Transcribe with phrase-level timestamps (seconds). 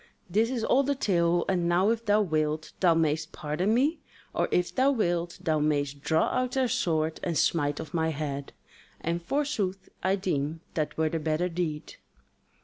[0.27, 3.99] This is all the tale, and now if thou wilt, thou mayst pardon me;
[4.33, 8.51] or if thou wilt, thou mayst draw out thy sword and smite off my head.
[8.99, 11.97] And forsooth I deem that were the better deed."